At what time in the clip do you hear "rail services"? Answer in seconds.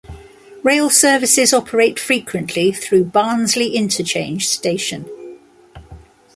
0.63-1.53